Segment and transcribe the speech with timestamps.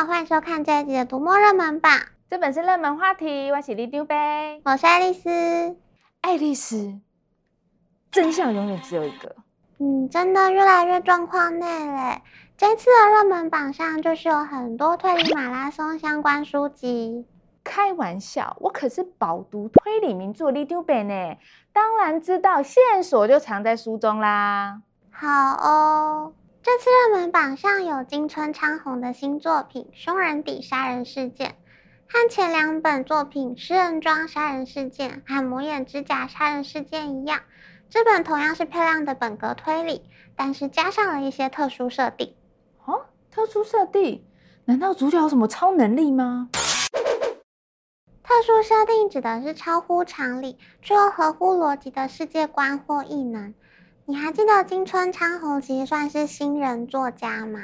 [0.00, 1.92] 好，欢迎收看这一集的读墨热门榜。
[2.30, 4.16] 这本是热门话题，我是里长伯，
[4.64, 5.28] 我是爱丽丝。
[6.22, 6.98] 爱丽丝，
[8.10, 9.36] 真相永远只有一个。
[9.78, 12.22] 嗯，真的越来越状况内嘞。
[12.56, 17.26] 这次的热门榜上就是有很多推理马拉松相关书籍。
[17.62, 21.36] 开玩笑，我可是饱读推理名著里长伯呢，
[21.74, 24.80] 当然知道线索就藏在书中啦。
[25.10, 26.32] 好哦。
[26.62, 31.48] 这次热门榜上有金春昌宏的新作品《凶人底杀人事件》，
[32.06, 37.40] 和前两本作品《诗人庄杀人事件》和《魔眼指甲杀人事件》一样，
[37.88, 40.04] 这本同样是漂亮的本格推理，
[40.36, 42.34] 但是加上了一些特殊设定。
[42.84, 44.22] 哦，特殊设定？
[44.66, 46.50] 难道主角有什么超能力吗？
[48.22, 53.54] 特殊设定指的是超乎常理却又合乎逻辑的世界观或异能。
[54.10, 57.60] 你还记得今村昌宏其实算是新人作家吗？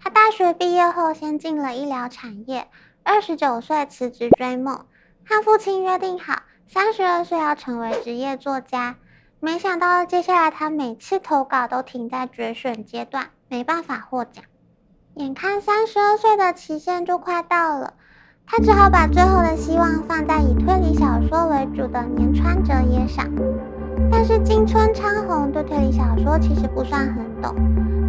[0.00, 2.66] 他大学毕业后先进了医疗产业，
[3.04, 4.86] 二十九岁辞职追梦，
[5.24, 8.96] 和父亲约定好三十二岁要成为职业作家。
[9.38, 14.44] 没想到接下来他每次投稿都停在决选阶段，没办法获奖。
[15.14, 17.94] 眼看三十二岁的期限就快到了，
[18.44, 23.30] 他只好把最后的希望放在以推理小说为主的年川哲也上。
[24.10, 27.54] 但是今村昌宏对推理小说其实不算很懂，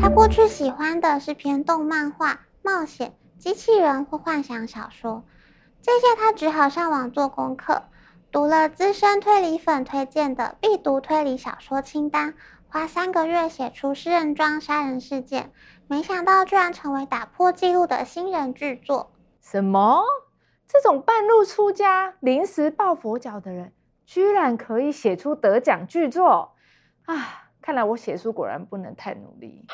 [0.00, 5.24] 他过去喜欢的是偏动漫画、冒险、机器人或幻想小说，
[5.82, 7.82] 这些他只好上网做功课，
[8.30, 12.34] 读了资深推理粉推荐的必读推理小说清单，
[12.68, 15.44] 花三个月写出《诗人庄杀人事件》，
[15.86, 19.12] 没想到居然成为打破纪录的新人巨作。
[19.40, 20.02] 什么？
[20.66, 23.72] 这种半路出家、临时抱佛脚的人？
[24.04, 26.52] 居然可以写出得奖巨作
[27.06, 27.40] 啊！
[27.60, 29.66] 看来我写书果然不能太努力。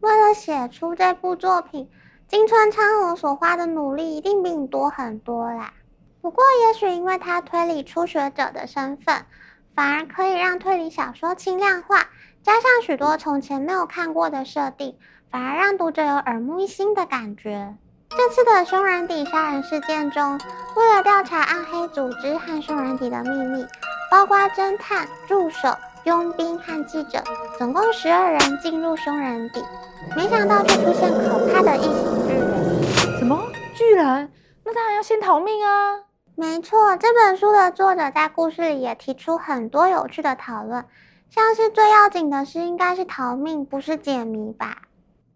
[0.00, 1.88] 为了写出这部作品，
[2.26, 5.72] 金村昌宏所花的努力一定比你多很多啦。
[6.20, 9.24] 不过，也许因为他推理初学者的身份，
[9.76, 12.08] 反而可以让推理小说轻量化，
[12.42, 14.98] 加上许多从前没有看过的设定，
[15.30, 17.76] 反而让读者有耳目一新的感觉。
[18.08, 20.38] 这次的凶人底杀人事件中，
[20.76, 23.66] 为了调查暗黑组织和凶人底的秘密，
[24.10, 25.74] 包括侦探、助手、
[26.04, 27.22] 佣兵和记者，
[27.58, 29.62] 总共十二人进入凶人底，
[30.16, 33.18] 没想到却出现可怕的异形巨人。
[33.18, 33.42] 什么
[33.74, 34.32] 巨人？
[34.64, 36.00] 那当然要先逃命啊！
[36.34, 40.84] 没错，这本书的作者在故事里也提出很多有趣的讨论，
[41.30, 44.78] 像是最要紧的是应该是逃命，不是解谜吧？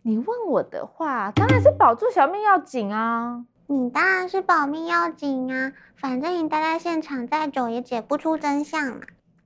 [0.03, 3.44] 你问我的话，当然是保住小命要紧啊！
[3.66, 9.03] 你当然是保命要紧啊，反正你待在现场再久也解不出真相嘛。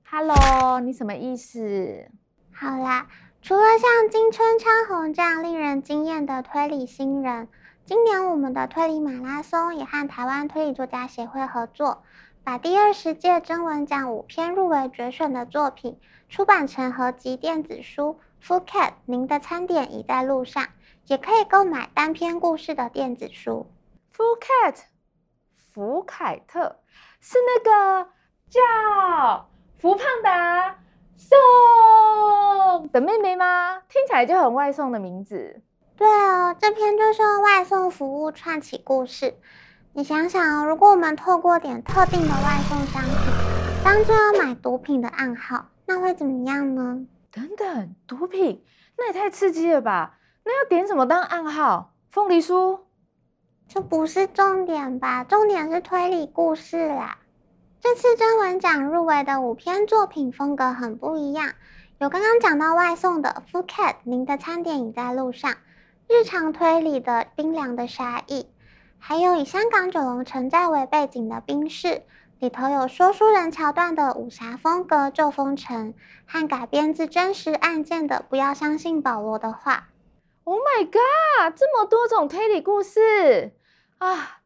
[0.09, 2.09] Hello，你什么意思？
[2.53, 3.07] 好啦，
[3.41, 7.49] 除了像金春昌宏这样令人惊艳的推理新人，
[7.83, 12.01] 今年我们的推理马拉松也和台湾推理作家协会合作，
[12.45, 15.97] 把第二十届征文奖五篇入围决选的作品
[16.29, 18.17] 出版成合集电子书。
[18.45, 20.67] 福凯，您的餐点已在路上，
[21.07, 23.65] 也可以购买单篇故事的电子书。
[24.11, 24.71] 福凯，
[25.73, 26.77] 福凯特
[27.19, 28.09] 是那个
[28.47, 30.77] 叫福胖达
[31.17, 33.79] 送的妹妹吗？
[33.89, 35.63] 听起来就很外送的名字。
[35.97, 39.39] 对哦，这篇就是用外送服务串起故事。
[39.93, 43.11] 你想想哦，如果我们透过点特定的外送商品，
[43.83, 47.07] 当做要买毒品的暗号，那会怎么样呢？
[47.35, 48.63] 等等，毒品
[48.97, 50.17] 那也太刺激了吧？
[50.45, 51.93] 那要点什么当暗号？
[52.09, 52.79] 凤梨酥？
[53.67, 55.25] 这不是重点吧？
[55.25, 57.17] 重点是推理故事啦。
[57.81, 61.51] 这次征文奖入围的五篇作品风格很不一样，
[61.97, 65.55] 有刚刚讲到外送的《Food Cat》，您的餐点已在路上；
[66.07, 68.43] 日常推理的《冰凉的杀意》，
[68.97, 71.87] 还有以香港九龙城寨为背景的《冰室》。
[72.39, 75.93] 里头有说书人桥段的武侠风格《旧风尘》，
[76.25, 79.87] 和改编自真实案件的《不要相信保罗的话》。
[80.43, 81.57] Oh my god！
[81.57, 83.53] 这么多种推理故事
[83.99, 84.41] 啊！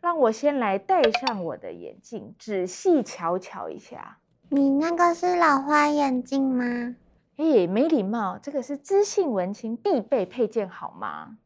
[0.00, 4.18] 让我先来戴上我的眼镜，仔细瞧瞧一下。
[4.48, 6.96] 你那个是老花眼镜吗？
[7.36, 8.38] 诶，没礼貌！
[8.42, 11.36] 这个是知性文青必备配件，好吗？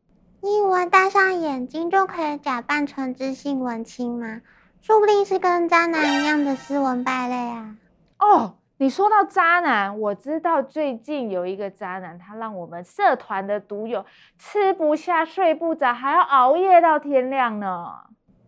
[0.41, 4.41] 你以为戴上眼镜就可以假扮成知性文青吗？
[4.83, 7.77] 说不定是跟渣男一样的斯文败类啊！
[8.19, 14.07] 哦，你说到渣男，我知道最近有一个渣男，他让我们社团的独友
[14.39, 17.69] 吃不下、睡不着，还要熬夜到天亮呢。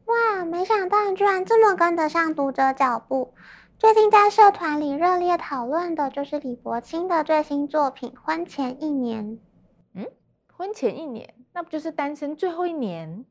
[0.06, 3.35] 哇，没想到你居然这么跟得上读者脚步！
[3.78, 9.25] 最近在社团里热烈讨论的就是李伯清的最新作品《婚前一年》。
[9.94, 10.06] 嗯，
[10.56, 13.26] 婚前一年，那不就是单身最后一年？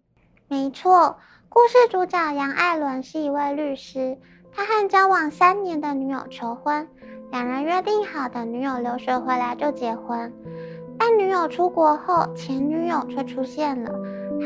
[0.47, 1.17] 没错，
[1.53, 4.17] 故事主角杨艾伦是一位律师，
[4.53, 6.87] 他和交往三年的女友求婚，
[7.29, 10.31] 两人约定好等女友留学回来就结婚。
[10.97, 13.91] 但女友出国后，前女友却出现了，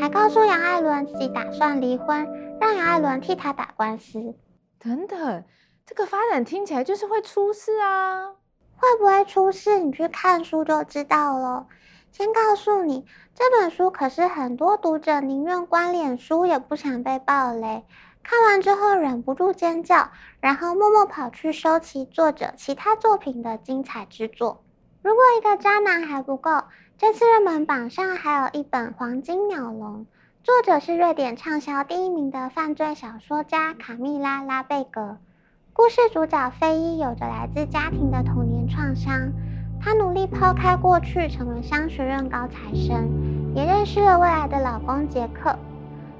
[0.00, 2.26] 还告诉杨艾伦自己打算离婚，
[2.60, 4.34] 让杨艾伦替他打官司。
[4.80, 5.44] 等等，
[5.86, 8.32] 这个发展听起来就是会出事啊！
[8.74, 9.78] 会不会出事？
[9.78, 11.68] 你去看书就知道了。
[12.12, 13.04] 先告诉你，
[13.34, 17.84] 这本书可是很多读者宁愿关脸书也不想被爆雷，
[18.22, 20.10] 看完之后忍不住尖叫，
[20.40, 24.62] 然后默默跑去收集作者其他作品的精彩之作。
[25.02, 26.62] 如果一个渣男还不够，
[26.98, 30.06] 这次热门榜上还有一本《黄金鸟笼》，
[30.42, 35.18] 作者是瑞典畅销第一名的犯罪小说家卡蜜拉·拉贝格。
[35.74, 39.30] 故事主角菲伊有着来自家庭的童年创伤，
[39.86, 45.56] 她努力抛开过去，成为商学院高材生，也认识了未来的老公杰克。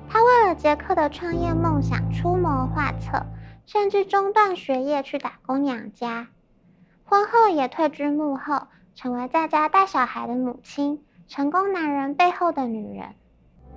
[0.09, 3.27] 她为了杰克的创业梦想出谋划策，
[3.67, 6.29] 甚至中断学业去打工养家。
[7.07, 8.69] 婚后也退居幕后。
[8.95, 13.09] 成为在家带小孩的母亲，成功男人背后的女人。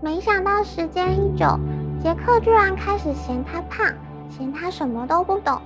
[0.01, 1.59] 没想到时间一久，
[2.01, 3.86] 杰克居然开始嫌她胖，
[4.30, 5.59] 嫌她什么都不懂。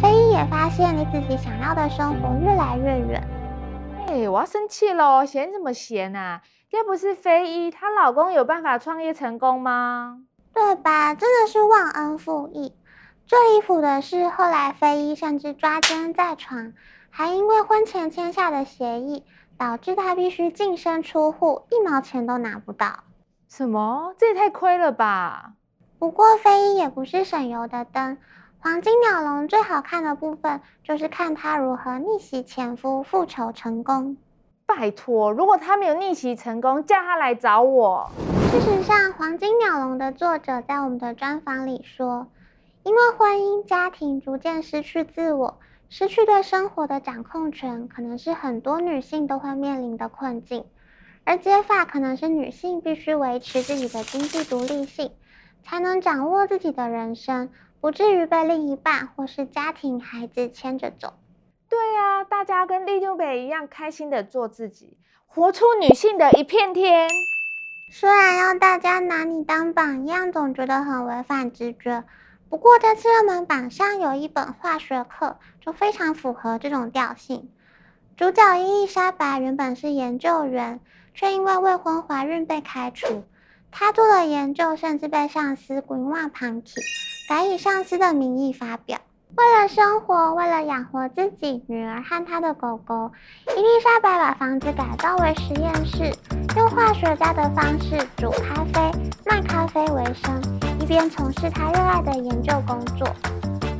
[0.00, 3.22] 菲伊也发现离自己想要的生活越来越远。
[4.06, 5.24] 哎，我要生气喽！
[5.24, 6.42] 嫌什么嫌啊？
[6.70, 10.20] 要不是非一，她老公有办法创业成功吗？
[10.52, 11.14] 对吧？
[11.14, 12.74] 真的是忘恩负义。
[13.26, 16.74] 最离谱的是，后来非一甚至抓奸在床。
[17.10, 19.24] 还因为婚前签下的协议，
[19.56, 23.04] 导致他必须净身出户，一毛钱都拿不到。
[23.48, 24.14] 什么？
[24.18, 25.54] 这也太亏了吧！
[25.98, 28.18] 不过非一也不是省油的灯。
[28.64, 34.16] 黄金鸟笼最好看的部分，就是看它如何逆袭前夫，复仇成功。
[34.64, 38.10] 拜托，如果他没有逆袭成功，叫他来找我。
[38.50, 42.28] 事实上，黄金鸟笼的作者在我们的专访里说，
[42.84, 45.58] 因为婚姻家庭逐渐失去自我。
[45.90, 50.64] 失去对生活的掌控权，可能是很多女性都会面临的困境，
[51.24, 55.12] 而解法可能是女性必须维持自己的经济独立性，
[55.62, 57.50] 才能掌握自己的人生，
[57.84, 61.12] 不至于被另一半或是家庭、孩子牵着走。
[61.68, 64.96] 对啊，大家跟利丢北一样，开心的做自己，
[65.26, 67.10] 活出女性的一片天。
[67.92, 72.04] 虽然要大家拿你当榜样，总觉得很违反直觉。
[72.48, 77.50] 不过这次热门榜上有一本化学课，就非常符合这种调性。
[78.16, 80.80] 主角伊丽莎白原本是研究员，
[81.12, 83.24] 却因为未婚怀孕被开除。
[83.70, 86.82] 她做的研究甚至被上司姑妄旁听，
[87.26, 88.98] 改以上司的名义发表。
[89.36, 93.10] 为了生活，为了养活自己、女儿和她的狗狗，
[93.56, 96.12] 伊丽莎白把房子改造为实验室，
[96.56, 98.92] 用化学家的方式煮咖啡、
[99.24, 100.40] 卖咖啡为生，
[100.78, 103.08] 一边从事她热爱的研究工作。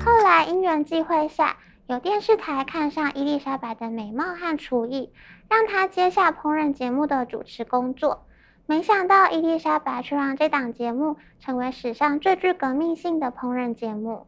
[0.05, 1.57] 后来因缘际会下，
[1.87, 5.13] 有电视台看上伊丽莎白的美貌和厨艺，
[5.49, 8.25] 让她接下烹饪节目的主持工作。
[8.67, 14.27] 没想到伊丽莎白却让这档节目成为史上最具革命性的烹饪节目。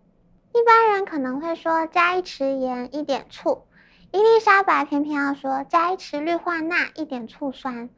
[0.52, 3.66] 一般人可能会说加一匙盐，一点醋，
[4.12, 7.88] 伊丽莎白偏偏要说加一匙氯化钠，一点醋酸。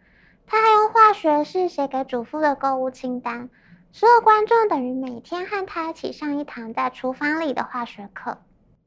[0.46, 3.50] 她还用化学式写给主妇的购物清单，
[3.90, 8.38] 所有观众等于每天和她一起上一堂在厨房里的化学课。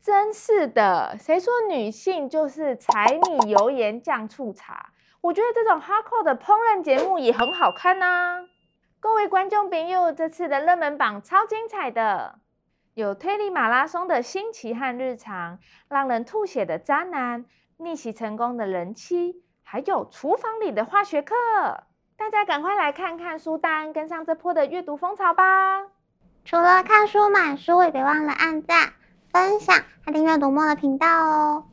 [0.02, 4.91] 真是的，谁说女性就是柴米油盐酱醋茶？
[5.22, 8.48] 我觉得这种哈扣的烹饪节目也很好看呐。
[9.00, 12.40] 各位观众朋友，这次的热门榜超精彩的。
[12.96, 17.46] 有推理马拉松的新奇和日常，让人吐血的渣男，
[17.78, 21.36] 逆袭成功的人妻，还有厨房里的化学课。
[22.18, 25.84] 大家赶快来看看书单，跟上这波的阅读风潮吧！
[26.44, 28.94] 除了看书买书，也别忘了按赞、
[29.32, 31.66] 分享和订阅读墨的频道哦。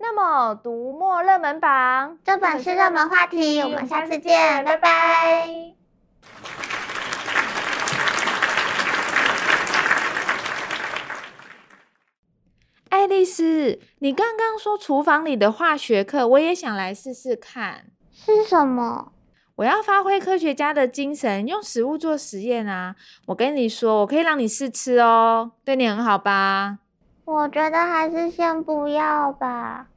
[0.00, 5.74] 那么，读墨热门榜，这本是热门话题，我们下次见，拜拜。
[12.90, 17.86] 爱丽丝，你刚刚说厨房里的化学课，我也想来试试看。
[18.12, 19.12] 是什么？
[19.56, 22.94] 我要发挥科学家的精神，用食物做实验啊！
[23.26, 26.78] 我跟你说，我可以让你试吃哦，对你很好吧？
[27.30, 29.90] 我觉得还是先不要吧。